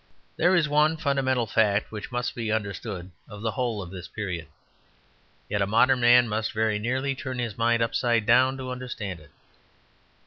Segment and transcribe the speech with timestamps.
[0.35, 4.47] There is one fundamental fact which must be understood of the whole of this period.
[5.47, 9.29] Yet a modern man must very nearly turn his mind upside down to understand it.